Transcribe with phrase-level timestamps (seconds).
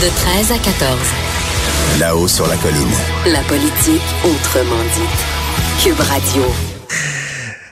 [0.00, 2.00] De 13 à 14.
[2.00, 2.94] Là-haut sur la colline.
[3.26, 5.82] La politique autrement dit.
[5.82, 6.42] Cube Radio.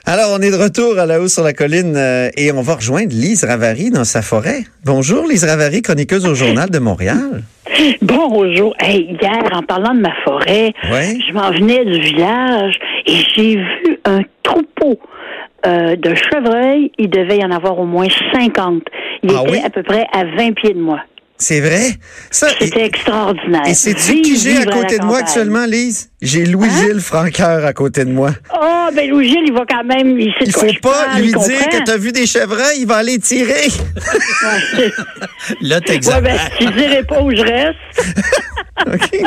[0.05, 2.75] Alors, on est de retour à la haut sur la colline euh, et on va
[2.75, 4.63] rejoindre Lise Ravary dans sa forêt.
[4.85, 7.43] Bonjour Lise Ravary, chroniqueuse au Journal de Montréal.
[8.01, 8.73] Bonjour.
[8.79, 11.17] Hey, hier, en parlant de ma forêt, Ouais.
[11.27, 12.75] je m'en venais du village
[13.05, 14.99] et j'ai vu un troupeau
[15.65, 16.91] euh, de chevreuils.
[16.97, 18.83] Il devait y en avoir au moins 50.
[19.23, 19.59] Il Ah était oui?
[19.65, 20.99] à peu près à 20 pieds de moi.
[21.39, 21.91] C'est vrai?
[22.31, 23.61] Ça, C'était extraordinaire.
[23.67, 26.09] et sais-tu Vive, qui j'ai à côté de moi actuellement, Lise?
[26.19, 28.31] J'ai Louis-Gilles Franqueur à côté de moi.
[28.59, 30.19] Oh, ben Louis-Gilles, il va quand même...
[30.19, 32.79] Il, Il quoi faut je pas parle, lui il dire que t'as vu des chevreuils,
[32.79, 33.67] il va aller tirer.
[33.67, 34.91] Ouais,
[35.61, 36.21] Là, ouais, t'exagères.
[36.23, 38.17] ben, je dirais pas où je reste.
[38.87, 39.21] OK.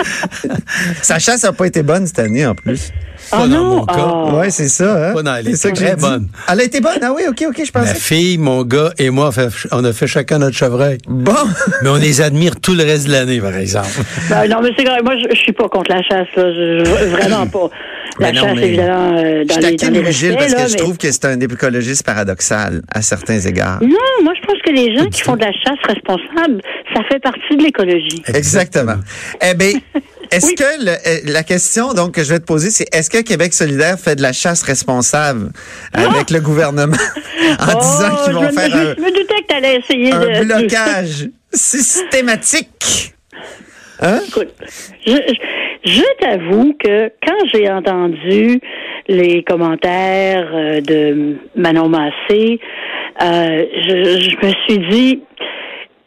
[1.03, 2.91] Sa chasse a pas été bonne cette année, en plus.
[3.33, 3.77] Oh Pas dans non?
[3.77, 3.95] mon cas.
[4.13, 4.31] oh.
[4.39, 5.13] Ouais, c'est ça, hein?
[5.15, 6.29] Pas dans- elle C'est ça était que j'ai très bonne.
[6.51, 6.99] Elle a été bonne?
[7.03, 7.95] Ah oui, OK, OK, je Ma pensais.
[7.95, 9.31] fille, mon gars et moi,
[9.73, 10.99] on, a fait chacun notre chevreuil.
[11.09, 11.33] Bon.
[11.83, 13.89] Mais on les admire tout le reste de l'année, par exemple.
[14.29, 15.03] Ben, non, mais c'est grave.
[15.05, 16.53] Moi, je, je suis pas contre la chasse, là.
[16.53, 17.71] Je, vraiment pas.
[18.19, 20.69] La Mais non, chasse, mais évidemment, euh, dans Je les, dans les respects, parce que
[20.73, 23.81] je trouve que c'est un écologiste paradoxal à certains égards.
[23.83, 26.61] Non, moi, je pense que les gens qui font de la chasse responsable,
[26.95, 28.23] ça fait partie de l'écologie.
[28.27, 28.97] Exactement.
[29.41, 29.73] Eh bien,
[30.31, 30.55] est-ce Oui.
[30.55, 33.53] que le- euh, la question donc que je vais te poser, c'est est-ce que Québec
[33.53, 35.51] solidaire fait de la chasse responsable
[35.93, 36.97] avec le gouvernement
[37.59, 40.21] en disant qu'ils Oh, vont je, faire me, un, je me doutais que essayer un
[40.41, 40.45] de...
[40.45, 43.15] blocage systématique?
[44.01, 44.21] Hein?
[44.29, 44.49] Écoute,
[45.07, 48.61] je, je, je t'avoue que quand j'ai entendu
[49.09, 52.61] les commentaires euh, de Manon Massé,
[53.23, 55.23] euh, je, je me suis dit,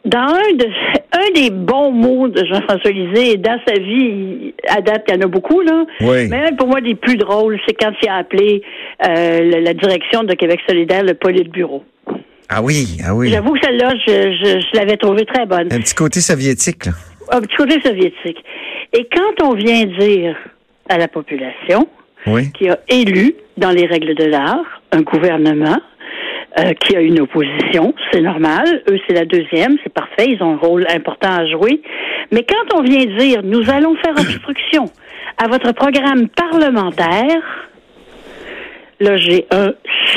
[0.04, 0.66] dans un, de,
[1.12, 5.18] un des bons mots de Jean-François Lisée, et dans sa vie, à date, il y
[5.18, 5.84] en a beaucoup, là.
[6.00, 6.28] Oui.
[6.28, 8.62] Mais un, pour moi, des plus drôles, c'est quand il a appelé
[9.06, 11.84] euh, la, direction de Québec solidaire le Politburo.
[12.48, 13.30] Ah oui, ah oui.
[13.30, 15.72] J'avoue que celle-là, je, je, je l'avais trouvée très bonne.
[15.72, 16.92] Un petit côté soviétique, là.
[17.30, 18.44] Ah, du côté soviétique.
[18.92, 20.36] Et quand on vient dire
[20.88, 21.88] à la population
[22.26, 22.52] Oui.
[22.52, 25.78] qui a élu, dans les règles de l'art, un gouvernement
[26.58, 28.82] euh, qui a une opposition, c'est normal.
[28.88, 31.82] Eux, c'est la deuxième, c'est parfait, ils ont un rôle important à jouer.
[32.32, 34.84] Mais quand on vient dire, nous allons faire obstruction
[35.36, 37.42] à votre programme parlementaire,
[39.00, 39.72] là, j'ai un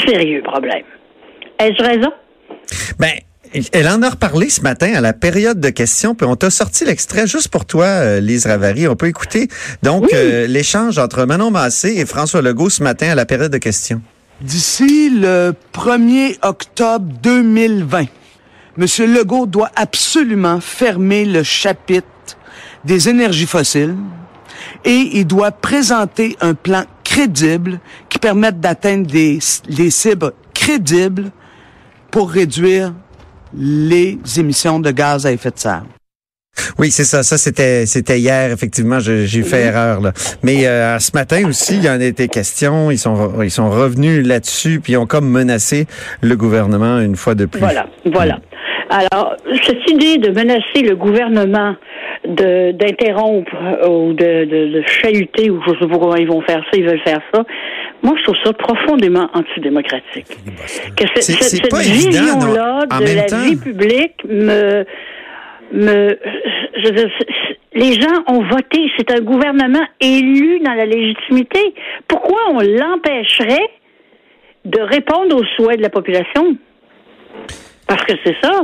[0.05, 0.83] sérieux problème.
[1.59, 2.11] Ai-je raison?
[2.99, 3.11] Ben,
[3.71, 6.85] elle en a reparlé ce matin à la période de questions, puis on t'a sorti
[6.85, 8.87] l'extrait juste pour toi, euh, Lise Ravary.
[8.87, 9.47] On peut écouter
[9.83, 10.09] donc Oui.
[10.13, 14.01] euh, l'échange entre Manon Massé et François Legault ce matin à la période de questions.
[14.39, 18.05] D'ici le 1er octobre 2020,
[18.77, 18.85] M.
[19.11, 22.05] Legault doit absolument fermer le chapitre
[22.85, 23.95] des énergies fossiles
[24.85, 29.39] et il doit présenter un plan crédible qui permette d'atteindre des,
[29.69, 31.31] les cibles crédibles
[32.11, 32.93] pour réduire
[33.55, 35.96] les émissions de gaz à effet de serre.
[36.79, 37.23] Oui, c'est ça.
[37.23, 38.99] Ça, c'était c'était hier, effectivement.
[38.99, 40.11] J'ai fait erreur, là.
[40.43, 42.91] Mais euh, ce matin aussi, il y en a été question.
[42.91, 45.87] Ils sont, ils sont revenus là-dessus, puis ils ont comme menacé
[46.21, 47.59] le gouvernement une fois de plus.
[47.59, 48.39] Voilà, voilà.
[48.89, 49.35] Alors,
[49.65, 51.75] cette idée de menacer le gouvernement
[52.25, 56.41] de d'interrompre euh, ou de, de, de chahuter, ou je sais pas comment ils vont
[56.41, 57.43] faire ça, ils veulent faire ça,
[58.01, 60.37] moi, je trouve ça profondément antidémocratique.
[60.95, 64.85] Que cette, cette, cette vision-là de la temps- vie publique me...
[67.73, 68.91] les gens ont voté.
[68.97, 71.73] C'est un gouvernement élu dans la légitimité.
[72.07, 73.69] Pourquoi on l'empêcherait
[74.65, 76.57] de répondre aux souhaits de la population?
[77.87, 78.61] Parce que c'est ça.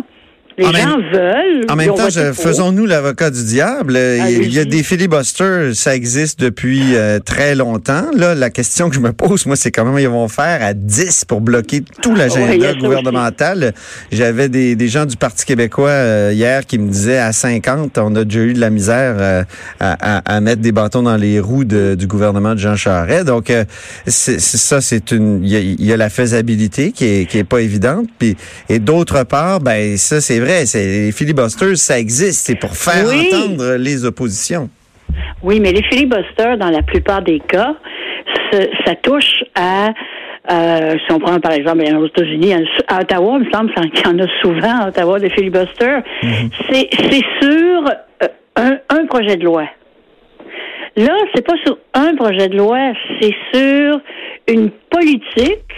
[0.58, 1.66] Les En gens même- veulent.
[1.70, 3.96] En ils même ont temps, faisons-nous l'avocat du diable.
[3.96, 8.06] Euh, Il y a des filibusters, ça existe depuis euh, très longtemps.
[8.16, 11.26] Là, la question que je me pose, moi, c'est comment ils vont faire à 10
[11.26, 13.74] pour bloquer tout Ouais, il y a l'agenda ça gouvernemental.
[14.12, 18.16] J'avais des, des gens du Parti québécois euh, hier qui me disaient à 50, on
[18.16, 19.44] a déjà eu de la misère euh,
[19.80, 23.26] à, à- à mettre des bâtons dans les roues de- du gouvernement de Jean Charest.
[23.26, 23.52] Donc,
[24.06, 27.38] c'est ça, c'est une, il y a, il y a la faisabilité qui est, qui
[27.40, 28.08] est pas évidente.
[28.20, 28.36] Puis,
[28.70, 33.06] et d'autre part, ben ça, c'est vrai, c'est les filibusters, ça existe, c'est pour faire
[33.08, 33.30] Oui.
[33.34, 34.70] entendre les oppositions.
[35.42, 37.76] Oui, mais les filibusters, dans la plupart des cas,
[38.86, 39.90] ça touche à.
[40.52, 42.54] euh, si on prend par exemple aux États-Unis,
[42.88, 46.02] à Ottawa, il me semble qu'il y en a souvent à Ottawa des filibusters.
[46.70, 47.84] C'est c'est sur
[48.24, 49.66] euh, un, un projet de loi.
[50.96, 54.00] Là, c'est pas sur un projet de loi, c'est sur
[54.48, 55.74] une politique.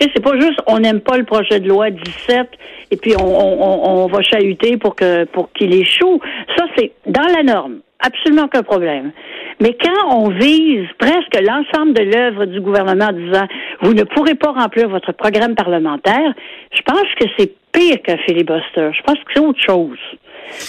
[0.00, 2.48] C'est pas juste on n'aime pas le projet de loi 17
[2.90, 6.20] et puis on va chahuter pour que pour qu'il échoue.
[6.56, 7.80] Ça, c'est dans la norme.
[8.04, 9.12] Absolument aucun problème.
[9.60, 13.46] Mais quand on vise presque l'ensemble de l'œuvre du gouvernement en disant
[13.82, 16.34] vous ne pourrez pas remplir votre programme parlementaire,
[16.72, 18.90] je pense que c'est pire qu'un filibuster.
[18.92, 19.98] Je pense que c'est autre chose.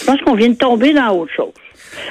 [0.00, 1.52] Je pense qu'on vient de tomber dans autre chose.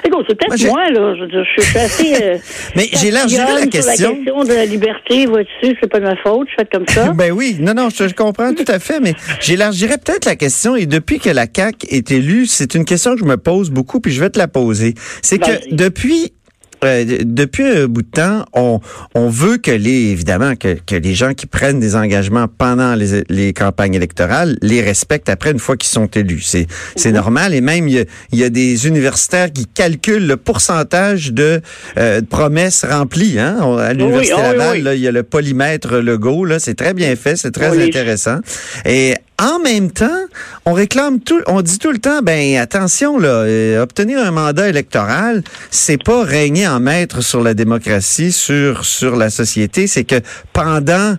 [0.05, 1.13] Écoute, c'est Moi, peut-être j'ai- moi, là.
[1.15, 2.15] Je, je suis assez.
[2.23, 2.37] euh,
[2.75, 3.93] Mais j'élargirais la question.
[3.95, 6.87] Sur la question de la liberté, vois-tu, c'est pas de ma faute, je fais comme
[6.87, 7.09] ça.
[7.13, 10.75] Ben oui, non, non, je, je comprends tout à fait, mais j'élargirais peut-être la question
[10.77, 13.99] et depuis que la CAQ est élue, c'est une question que je me pose beaucoup,
[13.99, 14.93] puis je vais te la poser.
[15.21, 16.31] C'est que depuis
[16.83, 18.79] euh, depuis un bout de temps, on,
[19.15, 23.23] on veut que les évidemment que, que les gens qui prennent des engagements pendant les,
[23.29, 26.41] les campagnes électorales les respectent après une fois qu'ils sont élus.
[26.41, 27.15] C'est c'est Mhm.
[27.15, 31.31] normal et même il y, a, il y a des universitaires qui calculent le pourcentage
[31.33, 31.61] de,
[31.97, 33.39] euh, de promesses remplies.
[33.39, 33.57] Hein?
[33.61, 34.81] On- À l'université ah Laval, oui.
[34.81, 36.45] là, il y a le polymètre Legault.
[36.45, 38.39] Là, c'est très bien fait, c'est très intéressant.
[38.85, 40.19] Et en même temps,
[40.65, 44.69] on réclame tout, on dit tout le temps, ben attention là, euh, obtenir un mandat
[44.69, 50.15] électoral, c'est pas régner en maître sur la démocratie, sur sur la société, c'est que
[50.53, 51.15] pendant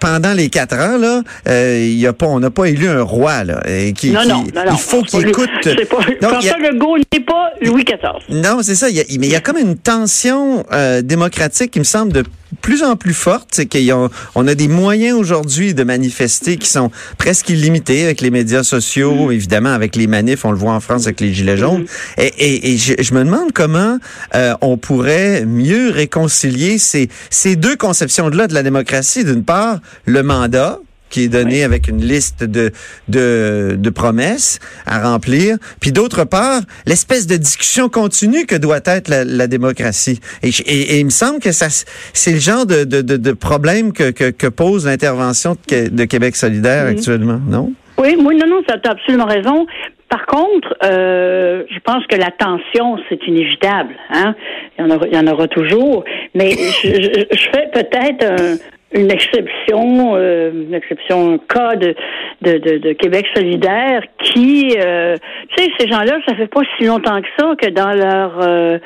[0.00, 3.02] pendant les quatre ans là, euh, il y a pas, on n'a pas élu un
[3.02, 5.50] roi là, et qui, non, qui- non, non, il faut qu'il écoute.
[5.64, 8.40] C'est pas, Donc, y a- François Legault n'est pas Louis XIV.
[8.42, 8.88] non, c'est ça.
[8.90, 12.22] Y a, mais il y a comme une tension euh, démocratique qui me semble de
[12.60, 13.48] plus en plus forte.
[13.52, 18.30] C'est qu'on on a des moyens aujourd'hui de manifester qui sont presque illimités avec les
[18.30, 20.44] médias sociaux, évidemment avec les manifs.
[20.44, 21.84] On le voit en France avec les gilets jaunes.
[22.16, 23.98] Et, et- et je, je me demande comment
[24.34, 29.24] euh, on pourrait mieux réconcilier ces, ces deux conceptions-là de la démocratie.
[29.24, 30.78] D'une part, le mandat
[31.10, 32.70] qui est donné avec une liste de,
[33.08, 35.56] de, de promesses à remplir.
[35.80, 40.20] Puis d'autre part, l'espèce de discussion continue que doit être la, la démocratie.
[40.42, 41.66] Et, et- et il me semble que ça,
[42.12, 46.36] c'est le genre de, de, de, de problème que, que, que pose l'intervention de Québec
[46.36, 47.72] solidaire actuellement, non?
[47.98, 49.66] Oui, oui, non, non, tu as absolument raison.
[50.08, 53.94] Par contre, euh, je pense que la tension, c'est inévitable.
[54.10, 54.34] Hein?
[54.78, 56.04] Il, y en aura, il y en aura toujours.
[56.34, 58.56] Mais je, je- je fais peut-être un-
[58.98, 61.94] une exception, euh, une exception, un cas de,
[62.42, 65.16] de, de, de Québec solidaire qui, euh,
[65.56, 68.78] tu sais, ces gens-là, ça fait pas si longtemps que ça que dans leur euh,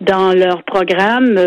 [0.00, 1.38] dans leur programme,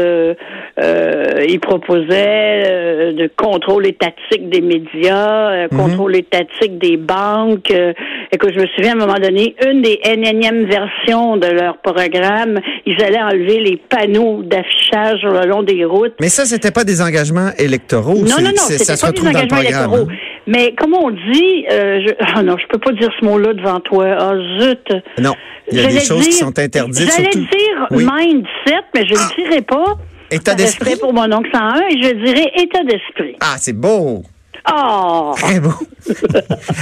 [0.77, 7.71] ils proposaient de contrôle étatique des médias, euh, contrôle étatique des banques.
[7.71, 7.93] Euh,
[8.31, 12.59] écoute, je me souviens à un moment donné, une des énièmes versions de leur programme,
[12.85, 16.13] ils allaient enlever les panneaux d'affichage le long des routes.
[16.19, 18.12] Mais ça, c'était pas des engagements électoraux.
[18.21, 19.95] Non, c'est- non, non, c'est- c'était pas des engagements électoraux.
[20.09, 20.15] hein.
[20.47, 23.79] Mais comme on dit, euh, je, ah non, je peux pas dire ce mot-là devant
[23.79, 24.05] toi.
[24.19, 24.87] Ah zut.
[25.19, 25.33] Non,
[25.71, 27.09] il y a des choses qui sont interdites.
[27.15, 28.03] J'allais dire Oui.
[28.05, 29.97] mindset, mais je le dirai pas.
[30.31, 30.95] État d'esprit.
[30.99, 33.35] pour mon oncle 101 et je dirais état d'esprit.
[33.39, 34.23] Ah, c'est beau.
[34.71, 35.33] Oh!
[35.37, 35.73] Très beau.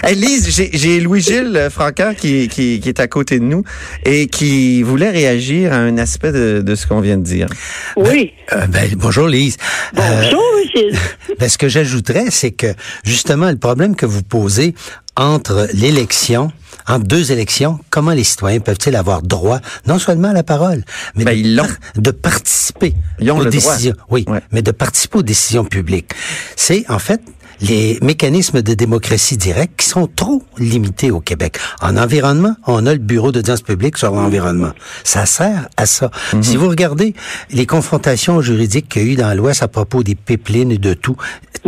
[0.04, 3.64] hey, Lise, j'ai- j'ai Louis-Gilles euh, Francaire qui, qui, qui est à côté de nous
[4.06, 7.48] et qui voulait réagir à un aspect de, de ce qu'on vient de dire.
[7.96, 8.34] Oui.
[8.54, 9.58] Euh, ben, bonjour Lise.
[9.98, 10.44] Euh, Bonjour,
[10.76, 10.96] Gilles.
[11.40, 12.68] ben, ce que j'ajouterais, c'est que
[13.04, 14.76] justement le problème que vous posez
[15.18, 16.52] entre l'élection,
[16.88, 20.84] entre deux élections, comment les citoyens peuvent-ils avoir droit non seulement à la parole,
[21.16, 21.64] mais Ben, de, ils l'ont.
[21.66, 23.72] par- de participer Ils ont aux le droit.
[23.74, 23.96] décisions.
[24.10, 24.40] Oui, Ouais.
[24.52, 26.12] mais de participer aux décisions publiques.
[26.56, 27.22] C'est en fait
[27.62, 31.58] les mécanismes de démocratie directe qui sont trop limités au Québec.
[31.82, 34.72] En environnement, on a le bureau d'audience publique sur l'environnement.
[35.04, 36.12] Ça sert à ça.
[36.34, 36.44] Mhm.
[36.44, 37.14] Si vous regardez
[37.52, 40.94] les confrontations juridiques qu'il y a eu dans l'Ouest à propos des pipelines et de
[40.94, 41.16] tout,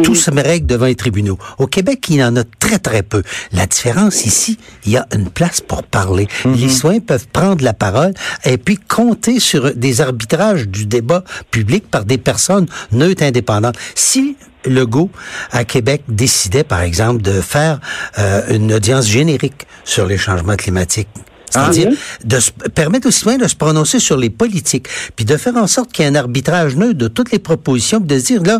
[0.01, 1.37] tout se règle devant les tribunaux.
[1.59, 3.21] Au Québec, il y en a très, très peu.
[3.51, 6.27] La différence ici, il y a une place pour parler.
[6.45, 11.89] Les citoyens peuvent prendre la parole et puis compter sur des arbitrages du débat public
[11.89, 13.77] par des personnes neutres indépendantes.
[13.93, 15.09] Si Legault,
[15.51, 17.79] à Québec, décidait, par exemple, de faire
[18.19, 21.07] euh, une audience générique sur les changements climatiques.
[21.49, 21.91] C'est-à-dire
[22.23, 25.67] de se- permettre aux citoyens de se prononcer sur les politiques, puis de faire en
[25.67, 28.41] sorte qu'il y ait un arbitrage neutre de toutes les propositions, puis de se dire,
[28.43, 28.59] là,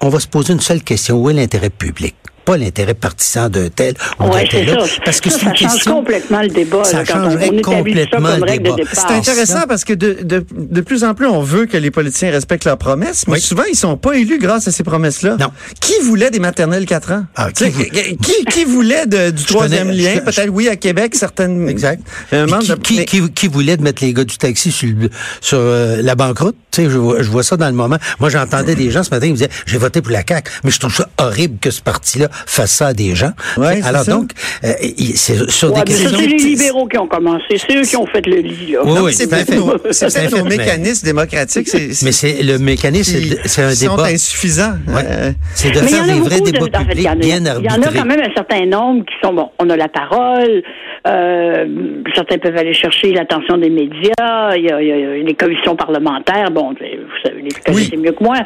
[0.00, 2.16] on va se poser une seule question, où est l'intérêt public?
[2.44, 5.00] Pas l'intérêt partisan d'un tel ou Ouais, d'un tel autre.
[5.04, 5.94] Parce que Ça, c'est une ça change question...
[5.94, 8.76] complètement le débat, Ça là, quand on- changerait on établit ça complètement comme le débat.
[8.92, 9.66] C'est intéressant ça.
[9.66, 12.78] parce que de, de, de plus en plus, on veut que les politiciens respectent leurs
[12.78, 13.40] promesses, mais Oui.
[13.40, 15.36] souvent, ils sont pas élus grâce à ces promesses-là.
[15.40, 15.48] Non.
[15.80, 17.24] Qui voulait des maternelles 4 ans?
[17.36, 20.20] Ah, Tu sais, qui qui, qui, qui voulait de- du troisième connais- lien?
[20.20, 21.68] Peut-être, oui, à Québec, certaines...
[21.68, 22.02] Exact.
[22.30, 24.70] Puis membre qui, de- qui, mais- qui, qui voulait de mettre les gars du taxi
[24.70, 25.08] sur, le-
[25.40, 26.56] sur euh, la banqueroute?
[26.70, 27.98] Tu sais, je, vois- je vois ça dans le moment.
[28.20, 30.70] Moi, j'entendais des gens ce matin, ils me disaient, j'ai voté pour la CAQ, mais
[30.70, 33.32] je trouve ça horrible que ce parti-là ça à des gens.
[33.56, 34.12] Ouais, Alors ça.
[34.12, 34.30] donc,
[34.64, 34.68] euh,
[35.14, 36.18] c'est sur Ouais, des mais ça, questions...
[36.20, 37.56] c'est les libéraux qui ont commencé.
[37.56, 38.80] C'est eux qui ont fait le lit, là.
[38.84, 41.68] Oui, oui, c'est peut-être nos, un fait, nos mais- mécanismes démocratiques.
[41.68, 44.08] C'est, Mais c'est le mécanisme, c'est- un sont débat.
[44.08, 44.74] insuffisants.
[44.88, 45.02] Ouais.
[45.06, 47.12] Euh, C'est de Mais faire des vrais beaucoup de- débats en publics il y en
[47.12, 47.94] a- bien Il y en a arbitrés.
[47.98, 50.62] quand même un certain nombre qui sont, bon, on a la parole,
[51.06, 51.66] euh,
[52.14, 55.76] certains peuvent aller chercher l'attention des médias, il y, a, il y a les commissions
[55.76, 56.76] parlementaires, bon, vous
[57.24, 58.02] savez, les connaissez Oui.
[58.02, 58.36] mieux que moi.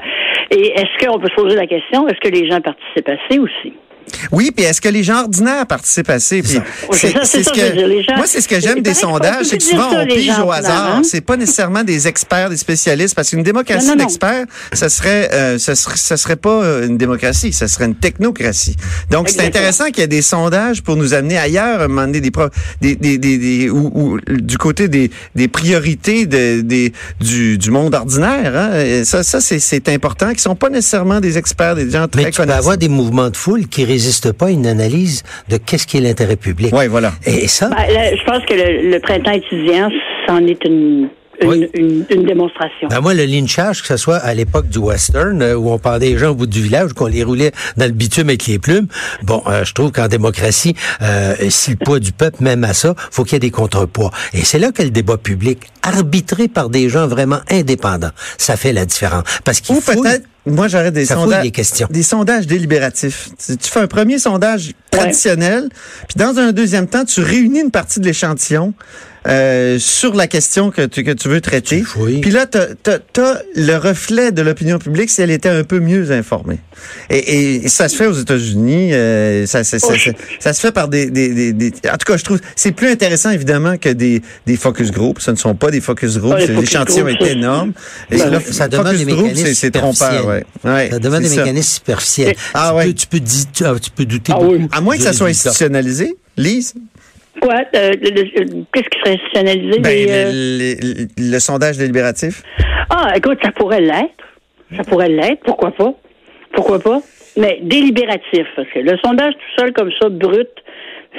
[0.50, 3.72] Et est-ce qu'on peut se poser la question, est-ce que les gens participent assez aussi?
[4.32, 6.42] Oui, puis est-ce que les gens ordinaires participent assez?
[6.42, 6.58] Puis
[6.92, 8.80] c'est ça, c'est ça, ce je veux dire, les gens- moi, c'est ce que j'aime
[8.82, 10.96] des sondages, c'est que souvent ça, on pige gens au hasard.
[10.96, 11.02] hein?
[11.04, 14.04] C'est pas nécessairement des experts, des spécialistes, parce qu'une démocratie Non, non, non.
[14.04, 17.94] d'experts, ça serait, euh, ça serait, ça serait pas euh, une démocratie, ça serait une
[17.94, 18.76] technocratie.
[19.10, 22.48] Donc, c'est intéressant qu'il y ait des sondages pour nous amener ailleurs, à des, pro-
[22.80, 27.70] des, des, des, des- ou, ou du côté des, des priorités de, des, du, du
[27.70, 28.52] monde ordinaire.
[28.56, 28.80] Hein?
[28.80, 32.22] Et ça, ça c'est, c'est important, qui sont pas nécessairement des experts, des gens très
[32.24, 32.58] Mais tu peux connaissants.
[32.58, 36.36] avoir des mouvements de foule qui résistent pas une analyse de qu'est-ce qui est l'intérêt
[36.36, 36.72] public.
[36.72, 37.12] Ouais, voilà.
[37.26, 39.90] Et ça, Ben, là, je pense que le, le printemps étudiant,
[40.26, 41.08] c'en est une,
[41.40, 41.68] une, Oui.
[41.74, 42.88] une, une démonstration.
[42.88, 46.10] Ben moi, le lynchage, que ce soit à l'époque du western, euh, où on pendait
[46.10, 48.86] les gens au bout du village, qu'on les roulait dans le bitume avec les plumes,
[49.22, 52.94] bon, euh, je trouve qu'en démocratie, euh, si le poids du peuple, même à ça,
[53.10, 54.10] faut qu'il y ait des contrepoids.
[54.32, 58.72] Et c'est là que le débat public, arbitré par des gens vraiment indépendants, ça fait
[58.72, 59.24] la différence.
[59.44, 60.02] Parce qu'il Ou faut...
[60.02, 61.06] peut-être, moi j'aurais des
[61.52, 61.86] questions.
[61.90, 63.28] des sondages délibératifs.
[63.44, 65.68] Tu, tu fais un premier sondage traditionnel,
[66.08, 68.74] puis dans un deuxième temps, tu réunis une partie de l'échantillon
[69.26, 71.82] euh, sur la question que tu, que tu veux traiter.
[71.82, 72.20] Fouilles.
[72.20, 76.10] Puis là, tu as, le reflet de l'opinion publique si elle était un peu mieux
[76.12, 76.58] informée.
[77.10, 80.72] Et, et ça se fait aux États-Unis, euh, ça, ça, ça, ça, ça se fait
[80.72, 83.88] par des, des, des, des- En tout cas, je trouve c'est plus intéressant évidemment que
[83.88, 85.20] des, des focus groups.
[85.20, 86.34] Ce ne sont pas des focus groups.
[86.36, 87.72] Ah, les C'est- focus L'échantillon groups, est ça, énorme.
[88.10, 90.26] Et Ben, là, ça demande focus des group, mécanismes c'est- c'est trompeur.
[90.26, 90.44] Ouais.
[90.64, 91.36] Ouais, Ça demande des ça.
[91.36, 92.36] mécanismes superficiels.
[92.54, 92.86] Ah tu, ouais.
[92.86, 94.68] peux, tu, peux tu, tu peux douter Ah oui.
[94.72, 96.74] À moins que ça soit institutionnalisé, Lise.
[97.40, 97.54] Quoi?
[97.76, 97.92] Euh,
[98.72, 99.78] Qu'est-ce qui serait institutionnalisé?
[99.80, 102.42] Ben, euh, le- le- le sondage délibératif.
[102.90, 104.24] Ah, écoute, ça pourrait l'être.
[104.76, 105.42] Ça pourrait l'être.
[105.44, 105.94] Pourquoi pas?
[106.52, 107.00] Pourquoi pas?
[107.36, 108.46] Mais délibératif.
[108.56, 110.48] Parce que le sondage tout seul, comme ça, brut,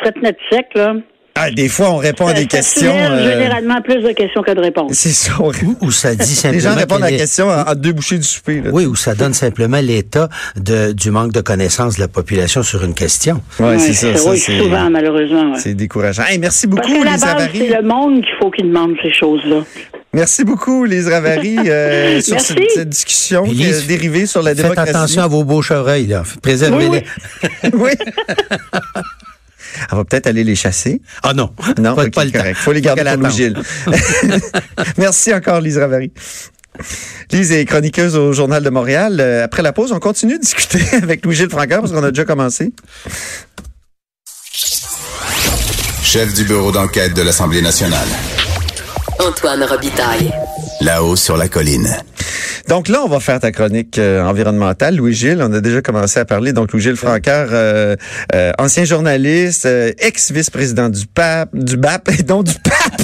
[0.02, 0.96] fret net sec, là.
[1.36, 2.93] Ah, des fois, on répond à ça- des ça questions.
[2.93, 4.91] euh, généralement plus de questions que de réponses.
[4.93, 5.31] c'est ça.
[5.39, 7.75] on Ou, ou ça dit Les simplement gens répondent à la est- question en, en
[7.75, 8.59] deux bouchées du souper.
[8.62, 8.69] là.
[8.74, 12.83] Oui, ou ça donne simplement l'état de, du manque de connaissance de la population sur
[12.83, 13.41] une question.
[13.59, 14.15] Ouais, c'est ça.
[14.17, 15.53] ça, oui, c'est- souvent, malheureusement.
[15.53, 15.59] ouais.
[15.59, 16.24] C'est décourageant.
[16.24, 17.57] Hey, merci Parce beaucoup, que la base, Ravary.
[17.57, 19.63] c'est le monde qu'il faut qu'il demande ces choses-là.
[20.12, 24.50] Merci beaucoup, Lise Ravary, euh, sur cette, cette discussion Puis qui est dérivée sur la
[24.55, 24.89] Faites démocratie.
[24.89, 26.24] attention à vos bouches-oreilles, là.
[26.41, 27.03] Préservez-les.
[27.74, 27.91] oui.
[29.92, 31.02] On va peut-être aller les chasser.
[31.24, 32.40] Ah non, Non, pas, le temps.
[32.40, 32.58] correct.
[32.58, 33.54] Faut les garder pour Louis.
[34.98, 36.12] Merci encore, Lise Ravary.
[37.32, 39.18] Lise est chroniqueuse au Journal de Montréal.
[39.20, 42.26] Euh, Après la pause, on continue de discuter avec Louis-Gilles Francaire parce qu'on a déjà
[42.26, 42.72] commencé.
[46.04, 48.08] Chef du bureau d'enquête de l'Assemblée nationale.
[49.20, 50.32] Antoine Robitaille.
[50.82, 51.88] Là-haut sur la colline.
[52.70, 54.96] Donc là, on va faire ta chronique euh, environnementale.
[54.96, 56.54] Louis-Gilles, on a déjà commencé à parler.
[56.54, 57.96] Donc Louis-Gilles Francaire, euh,
[58.36, 63.02] euh, ancien journaliste, euh, ex-vice-président du PAP, du BAP et donc du PAP.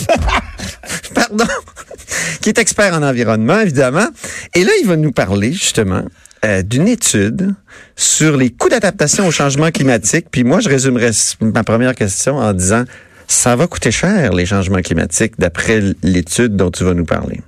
[1.16, 1.46] Pardon.
[2.42, 4.08] qui est expert en environnement, évidemment.
[4.54, 6.04] Et là, il va nous parler, justement,
[6.46, 7.56] euh, d'une étude
[7.96, 10.28] sur les coûts d'adaptation au changement climatique.
[10.30, 11.10] Puis moi, je résumerai
[11.42, 12.84] ma première question en disant,
[13.28, 17.42] ça va coûter cher, les changements climatiques, d'après l'étude dont tu vas nous parler.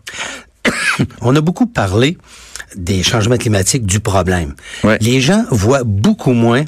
[1.22, 2.18] On a beaucoup parlé
[2.76, 4.54] des changements climatiques, du problème.
[4.84, 4.98] Ouais.
[5.02, 6.66] Les gens voient beaucoup moins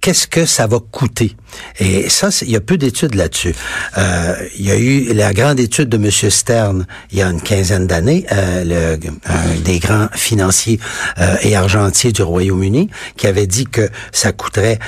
[0.00, 1.36] qu'est-ce que ça va coûter.
[1.78, 3.54] Et ça, il y a peu d'études là-dessus.
[3.98, 6.10] Euh, il y a eu la grande étude de M.
[6.10, 10.80] Stern il y a une quinzaine d'années, euh, un des grands financiers
[11.18, 14.78] euh, et argentiers du Royaume-Uni, qui avait dit que ça coûterait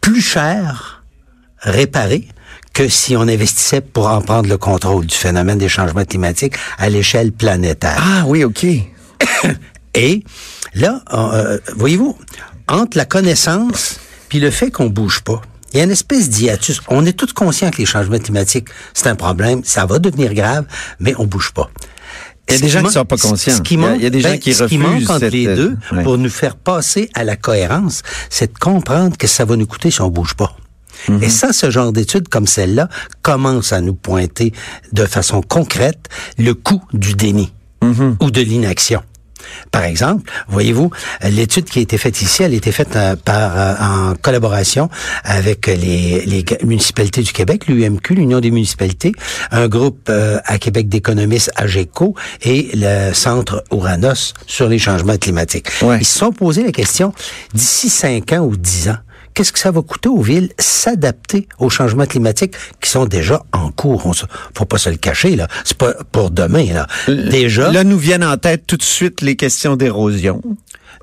[0.00, 1.04] plus cher
[1.60, 2.28] réparer
[2.74, 6.90] que si on investissait pour en prendre le contrôle du phénomène des changements climatiques à
[6.90, 7.96] l'échelle planétaire.
[7.98, 8.64] Ah oui, OK.
[9.94, 10.24] Et
[10.74, 12.18] là, euh, voyez-vous,
[12.68, 15.40] entre la connaissance puis le fait qu'on bouge pas,
[15.72, 16.80] il y a une espèce d'hiatus.
[16.88, 20.64] On est tous conscients que les changements climatiques, c'est un problème, ça va devenir grave,
[20.98, 21.70] mais on bouge pas.
[22.48, 23.54] Il y a des gens qui man- sont pas conscients.
[23.56, 25.46] Ce qui manque, il y a des gens ben, qui ce qui manque entre les
[25.46, 29.56] euh, deux pour nous faire passer à la cohérence, c'est de comprendre que ça va
[29.56, 30.54] nous coûter si on bouge pas.
[31.08, 31.22] Mhm.
[31.22, 32.88] Et ça, ce genre d'études comme celle-là
[33.22, 34.52] commence à nous pointer
[34.92, 36.08] de façon concrète
[36.38, 38.16] le coût du déni Mhm.
[38.20, 39.02] ou de l'inaction.
[39.70, 40.90] Par exemple, voyez-vous,
[41.22, 44.88] l'étude qui a été faite ici, elle a été faite euh, par euh, en collaboration
[45.22, 49.12] avec les, les municipalités du Québec, l'UMQ, l'Union des municipalités,
[49.50, 55.68] un groupe euh, à Québec d'économistes AGECO et le Centre Ouranos sur les changements climatiques.
[55.82, 55.98] Ouais.
[56.00, 57.12] Ils se sont posé la question,
[57.52, 58.98] d'ici 5 ans ou 10 ans,
[59.34, 63.70] qu'est-ce que ça va coûter aux villes s'adapter aux changements climatiques qui sont déjà en
[63.70, 64.06] cours?
[64.06, 64.24] On se,
[64.56, 65.48] faut pas se le cacher, là.
[65.64, 66.86] C'est pas pour demain, là.
[67.08, 67.70] Déjà.
[67.72, 70.40] Là, nous viennent en tête tout de suite les questions d'érosion.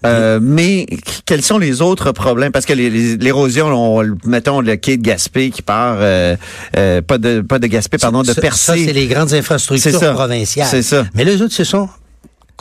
[0.04, 0.88] Euh, mais
[1.28, 2.52] quels sont les autres problèmes?
[2.52, 6.36] Parce que l'érosion, on- mettons le quai de Gaspé qui part, euh,
[6.76, 8.66] euh, pas de pas de Gaspé, pardon, de Percé.
[8.66, 10.68] Ça, c'est les grandes infrastructures provinciales.
[10.72, 11.06] C'est ça.
[11.14, 11.88] Mais les autres, ce sont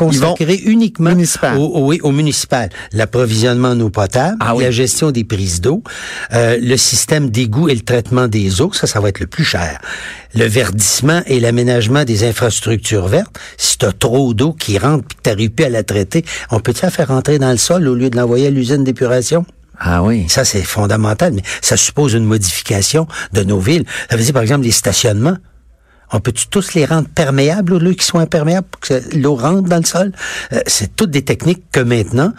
[0.07, 1.57] consacré uniquement municipal.
[1.59, 2.69] au, au- oui, au municipal.
[2.93, 4.65] L'approvisionnement en eau potable, Ah oui.
[4.65, 5.83] la gestion des prises d'eau,
[6.33, 9.45] euh, le système d'égout et le traitement des eaux, ça, ça va être le plus
[9.45, 9.79] cher.
[10.35, 15.17] Le verdissement et l'aménagement des infrastructures vertes, si tu as trop d'eau qui rentre puis
[15.17, 17.87] que tu n'arrives plus à la traiter, on peut-tu la faire rentrer dans le sol
[17.89, 19.45] au lieu de l'envoyer à l'usine d'épuration?
[19.83, 20.27] Ah oui.
[20.29, 23.85] Ça, c'est fondamental, mais ça suppose une modification de nos villes.
[24.11, 25.39] Ça veut dire, par exemple, les stationnements.
[26.13, 29.69] On peut-tu tous les rendre perméables au lieu qu'ils soient imperméables pour que l'eau rentre
[29.69, 30.13] dans le sol?
[30.53, 32.33] Euh, c'est toutes des techniques que maintenant,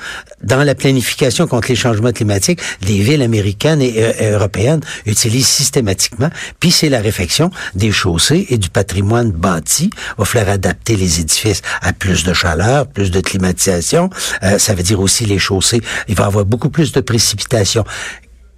[0.44, 6.30] dans la planification contre les changements climatiques, les villes américaines et euh, européennes utilisent systématiquement.
[6.60, 9.90] Puis c'est la réfection des chaussées et du patrimoine bâti.
[9.94, 14.10] Il va falloir adapter les édifices à plus de chaleur, plus de climatisation.
[14.44, 15.82] Euh, ça veut dire aussi les chaussées.
[16.08, 17.86] Il va y avoir beaucoup plus de précipitations.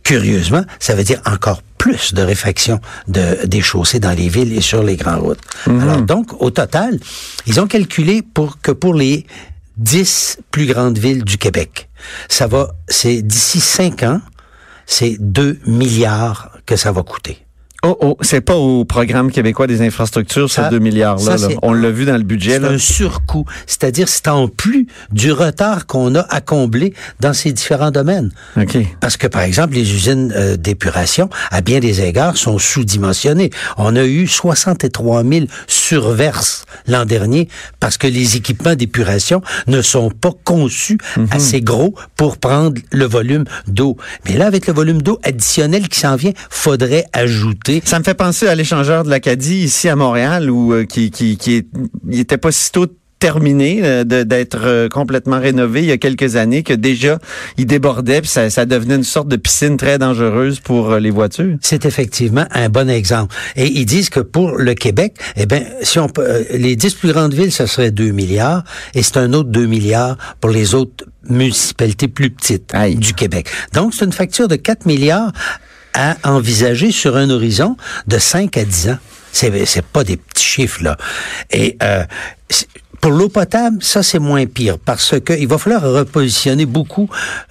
[0.03, 4.62] Curieusement, ça veut dire encore plus de réfaction de, des chaussées dans les villes et
[4.62, 5.42] sur les grandes routes.
[5.68, 6.98] Alors donc, au total,
[7.46, 9.25] ils ont calculé pour que pour les
[9.75, 11.90] 10 plus grandes villes du Québec,
[12.30, 14.22] ça va, c'est d'ici 5 ans,
[14.86, 17.43] c'est 2 milliards que ça va coûter.
[17.86, 21.22] Oh, oh, c'est pas au programme québécois des infrastructures, ces Ça- 2 milliards-là.
[21.24, 21.48] ça, là.
[21.50, 22.58] c'est- On l'a vu dans le budget.
[22.60, 23.46] C'est un surcoût.
[23.68, 28.32] C'est-à-dire, c'est en plus du retard qu'on a à combler dans ces différents domaines.
[28.56, 28.78] OK.
[29.02, 33.50] Parce que, par exemple, les usines euh, d'épuration, à bien des égards, sont sous-dimensionnées.
[33.78, 37.50] On a eu 63 000 surverses l'an dernier
[37.82, 40.98] parce que les équipements d'épuration ne sont pas conçus
[41.32, 43.98] assez gros pour prendre le volume d'eau.
[44.25, 48.13] Mais là, avec le volume d'eau additionnel qui s'en vient, faudrait ajouter Ça me fait
[48.13, 51.68] penser à l'échangeur de l'Acadie ici à Montréal où euh, qui qui qui est-
[52.10, 52.88] il était pas si tôt
[53.20, 57.20] terminé euh, d'être euh, complètement rénové il y a quelques années que déjà
[57.58, 61.10] il débordait puis ça, ça devenait une sorte de piscine très dangereuse pour euh, les
[61.10, 61.56] voitures.
[61.62, 63.34] C'est effectivement un bon exemple.
[63.56, 67.13] Et ils disent que pour le Québec, eh ben, si on peut, les dix plus
[67.13, 71.06] grandes villes, ce serait 2 milliards, et c'est un autre 2 milliards pour les autres
[71.30, 72.96] municipalités plus petites Aïe.
[72.98, 73.48] du Québec.
[73.74, 75.32] Donc, c'est une facture de 4 milliards
[75.94, 78.98] à envisager sur un horizon de 5 à 10 ans.
[79.32, 80.98] C'est, c'est pas des petits chiffres, là.
[81.52, 82.04] Et, euh,
[83.04, 87.10] pour l'eau potable, ça c'est moins pire parce que il va falloir repositionner beaucoup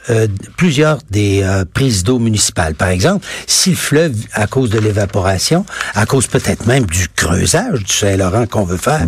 [0.09, 2.75] euh, plusieurs des euh, prises d'eau municipales.
[2.75, 7.85] Par exemple, si le fleuve, à cause de l'évaporation, à cause peut-être même du creusage
[7.85, 9.07] du Saint-Laurent qu'on veut faire,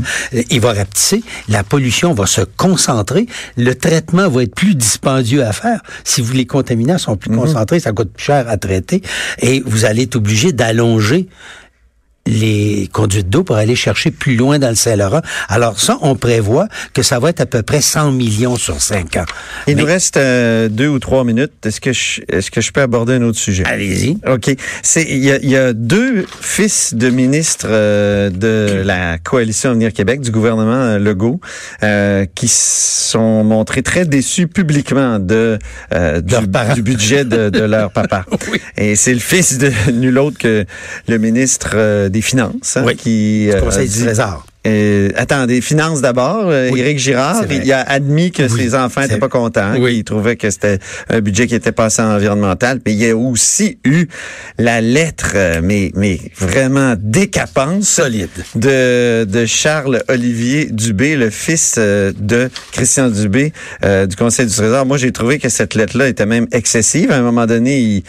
[0.50, 3.24] il va rapetisser, la pollution va se concentrer,
[3.56, 5.80] le traitement va être plus dispendieux à faire.
[6.04, 9.00] Si vous les contaminants sont plus concentrés, ça coûte plus cher à traiter
[9.38, 11.26] et vous allez être obligé d'allonger
[12.26, 15.20] les conduites d'eau pour aller chercher plus loin dans le Saint-Laurent.
[15.48, 19.16] Alors ça, on prévoit que ça va être à peu près 100 millions sur 5
[19.18, 19.24] ans.
[19.66, 21.52] Il Mais- nous reste euh, deux ou trois minutes.
[21.66, 23.64] Est-ce que je, est-ce que je peux aborder un autre sujet?
[23.66, 24.18] Allez-y.
[24.26, 24.54] OK.
[24.82, 29.70] C'est il y a, il y a deux fils de ministres euh, de la coalition
[29.70, 31.40] Avenir Québec du gouvernement euh, Legault
[31.82, 35.58] euh, qui sont montrés très déçus publiquement de
[35.92, 36.34] euh, du,
[36.74, 38.24] du budget de, de leur papa.
[38.78, 40.64] Et c'est le fils de nul autre que
[41.08, 41.76] le ministre
[42.14, 42.96] des Finances hein, Oui.
[42.96, 44.46] qui Du euh, Conseil du dit- Trésor.
[44.66, 46.48] euh, attends, des finances d'abord.
[46.48, 49.94] euh, Oui, Éric Girard, il a admis que Oui, ses enfants n'étaient pas contents, Oui.
[49.96, 50.78] qu'il trouvait que c'était
[51.10, 52.80] un budget qui était passé en environnemental.
[52.86, 54.06] Mais il y a aussi eu
[54.58, 58.28] la lettre, euh, mais mais vraiment décapante, Solide.
[58.54, 63.52] de de Charles Olivier Dubé, le fils de Christian Dubé
[63.84, 64.86] euh, du Conseil du Trésor.
[64.86, 67.10] Moi, j'ai trouvé que cette lettre-là était même excessive.
[67.10, 68.02] À un moment donné, il,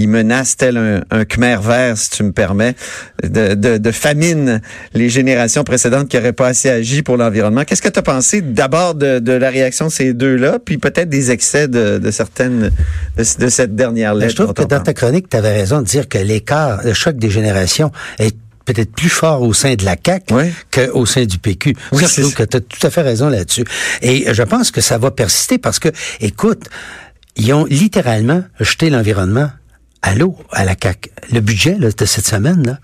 [0.00, 2.74] il menace tel un, un Khmer vert, si tu me permets,
[3.22, 4.60] de, de, de famine
[4.94, 7.64] les générations précédentes qui n'auraient pas assez agi pour l'environnement.
[7.64, 11.08] Qu'est-ce que tu as pensé d'abord de, de la réaction de ces deux-là, puis peut-être
[11.08, 12.70] des excès de, de certaines
[13.16, 14.30] de, de cette dernière Mais lettre?
[14.32, 17.16] je trouve que dans ta chronique, tu avais raison de dire que l'écart, le choc
[17.16, 18.34] des générations est
[18.64, 20.44] peut-être plus fort au sein de la CAQ Oui.
[20.72, 21.74] qu'au sein du PQ.
[21.92, 23.64] Oui, je trouve que tu as tout à fait raison là-dessus.
[24.02, 25.88] Et je pense que ça va persister parce que,
[26.20, 26.66] écoute,
[27.36, 29.50] ils ont littéralement jeté l'environnement
[30.14, 31.10] l'eau à la CAQ.
[31.32, 32.78] Le budget de cette semaine, là,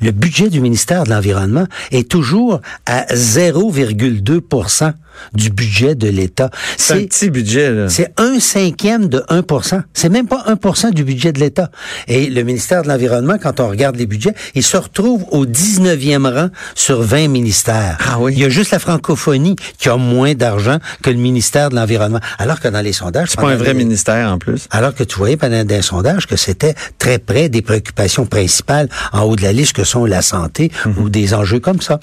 [0.00, 4.92] le budget du ministère de l'Environnement est toujours à 0,2%
[5.34, 6.48] du budget de l'État.
[6.76, 7.88] C'est un petit budget, là.
[7.88, 11.72] C'est un cinquième de 1% C'est même pas 1% du budget de l'État.
[12.06, 16.32] Et le ministère de l'Environnement, quand on regarde les budgets, il se retrouve au 19e
[16.32, 17.98] rang sur 20 ministères.
[18.08, 18.32] Ah oui.
[18.34, 22.20] Il y a juste la francophonie qui a moins d'argent que le ministère de l'Environnement.
[22.38, 23.30] Alors que dans les sondages...
[23.30, 24.68] C'est pas un vrai les- ministère en plus.
[24.70, 29.22] alors que tu voyais pendant des sondages que c'était très près des préoccupations principales en
[29.22, 31.98] haut de la liste, que sont la santé ou des enjeux comme ça.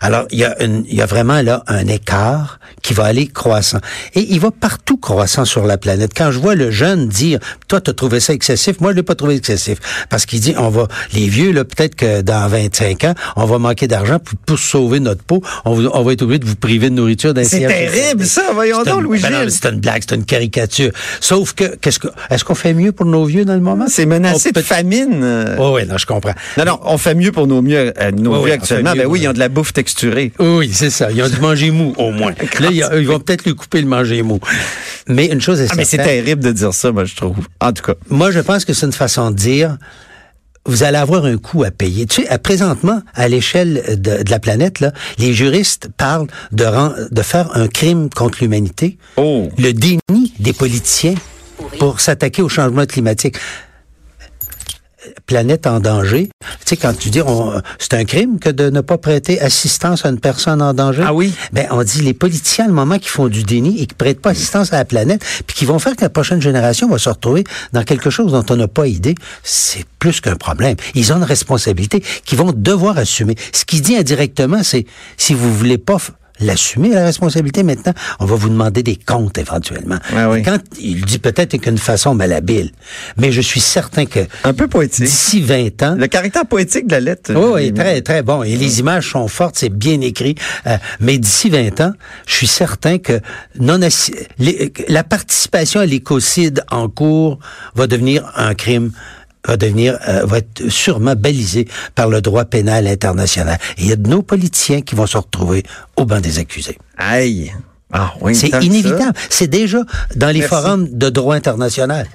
[0.00, 3.26] Alors, il y, a une, il y a vraiment là un écart qui va aller
[3.26, 3.78] croissant.
[4.14, 6.12] Et il va partout croissant sur la planète.
[6.16, 9.02] Quand je vois le jeune dire, toi, tu as trouvé ça excessif, moi, je l'ai
[9.02, 9.78] pas trouvé excessif.
[10.08, 13.58] Parce qu'il dit, on va, les vieux, là, peut-être que dans 25 ans, on va
[13.58, 16.56] manquer d'argent pour, pour sauver notre peau, on, va- on va être obligé de vous
[16.56, 18.42] priver de nourriture d'un C'est terrible, ça.
[18.54, 20.90] Voyons donc, une- Louis ben C'est une blague, c'est une caricature.
[21.20, 23.86] Sauf que, qu'est-ce que, est-ce qu'on fait mieux pour nos vieux dans le moment?
[23.88, 25.54] C'est menacé On de famine.
[25.58, 26.34] Oh, oui, non, je comprends.
[26.56, 28.92] Non, non, on fait mieux pour nos mieux, euh, nos Oui, vieux actuellement.
[28.94, 30.32] Ben oui, ils ont de la bouffe texturée.
[30.38, 31.10] Oui, c'est ça.
[31.10, 32.32] Ils ont dû manger mou, au moins.
[32.60, 34.38] Là, ils, vont peut-être lui couper le manger mou.
[35.08, 37.36] Mais une chose est Ah, mais c'est certaine, terrible de dire ça, moi, je trouve.
[37.60, 37.94] En tout cas.
[38.08, 39.76] moi, je pense que c'est une façon de dire,
[40.66, 42.06] vous allez avoir un coût à payer.
[42.06, 46.64] Tu sais, à- présentement, à l'échelle de, de la planète, là, les juristes parlent de,
[47.10, 49.48] de faire un crime contre l'humanité, Oh.
[49.58, 51.14] le déni des politiciens
[51.78, 53.36] pour s'attaquer au changement climatique.
[55.26, 56.28] Planète en danger.
[56.40, 57.20] Tu sais, quand tu dis,
[57.78, 61.04] c'est un crime que de ne pas prêter assistance à une personne en danger?
[61.06, 61.32] Ah oui?
[61.52, 64.20] Ben, on dit les politiciens, à le moment qui font du déni et qui prêtent
[64.20, 67.08] pas assistance à la planète, puis qui vont faire que la prochaine génération va se
[67.08, 70.76] retrouver dans quelque chose dont on n'a pas idée, c'est plus qu'un problème.
[70.94, 73.34] Ils ont une responsabilité qu'ils vont devoir assumer.
[73.52, 75.98] Ce qu'il dit indirectement, c'est si vous voulez pas
[76.40, 79.98] l'assumer, la responsabilité maintenant, on va vous demander des comptes éventuellement.
[80.14, 80.42] Ouais, oui.
[80.42, 82.70] Quand il dit peut-être qu'une façon malhabile,
[83.16, 85.04] mais je suis certain que Un peu poétique.
[85.04, 87.32] d'ici 20 ans, Le caractère poétique de la lettre.
[87.34, 88.42] oui, oui, très, très bon.
[88.42, 90.34] Et les images sont fortes, c'est bien écrit.
[90.66, 91.92] Euh, mais d'ici 20 ans,
[92.26, 93.20] je suis certain que
[93.58, 93.80] non
[94.38, 97.38] les- la participation à l'écocide en cours
[97.74, 98.92] va devenir un crime
[99.46, 103.58] va devenir euh, va être sûrement balisé par le droit pénal international.
[103.78, 105.62] Et il y a de nos politiciens qui vont se retrouver
[105.96, 106.78] au banc des accusés.
[106.96, 107.52] Aïe.
[107.92, 109.14] Ah, oui, C'est inévitable.
[109.30, 109.80] C'est déjà
[110.14, 110.48] dans les Merci.
[110.54, 112.06] forums de droit international.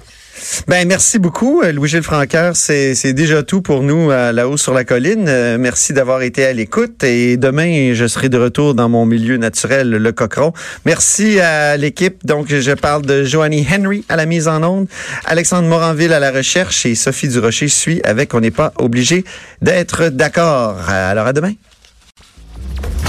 [0.68, 2.52] Ben merci beaucoup, euh, Louis-Gilles Francaire.
[2.54, 5.26] C'est déjà tout pour nous à La Haut sur la Colline.
[5.28, 7.04] Euh, merci d'avoir été à l'écoute.
[7.04, 10.52] Et demain, je serai de retour dans mon milieu naturel, le Cochon.
[10.84, 12.24] Merci à l'équipe.
[12.26, 14.88] Donc, je parle de Joanie Henry à la mise en onde,
[15.24, 19.24] Alexandre Moranville à la recherche et Sophie Durocher suit avec On n'est pas obligé
[19.62, 20.76] d'être d'accord.
[20.88, 21.52] Alors, à demain.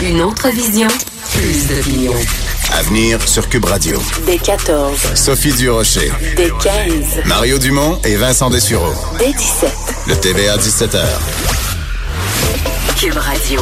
[0.01, 0.87] Une autre vision,
[1.33, 2.13] plus d'opinion.
[2.73, 4.01] À venir sur Cube Radio.
[4.25, 8.93] Dès 14, Sophie Durocher, dès 15, Mario Dumont et Vincent Dessureau.
[9.17, 9.71] dès 17.
[10.07, 10.99] Le TVA 17h.
[12.99, 13.61] Cube Radio.